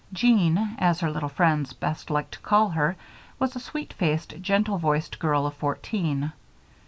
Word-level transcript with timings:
Jean, 0.11 0.57
as 0.79 1.01
her 1.01 1.11
little 1.11 1.29
friends 1.29 1.73
best 1.73 2.09
liked 2.09 2.31
to 2.31 2.39
call 2.39 2.69
her, 2.69 2.97
was 3.37 3.55
a 3.55 3.59
sweet 3.59 3.93
faced, 3.93 4.33
gentle 4.41 4.79
voiced 4.79 5.19
girl 5.19 5.45
of 5.45 5.53
fourteen. 5.53 6.33